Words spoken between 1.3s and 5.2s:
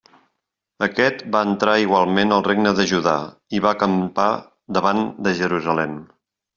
va entrar igualment al regne de Judà i va acampar davant